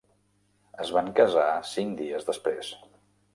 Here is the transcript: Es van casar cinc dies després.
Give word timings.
Es 0.85 0.93
van 0.95 1.11
casar 1.19 1.43
cinc 1.73 1.93
dies 2.01 2.27
després. 2.31 2.73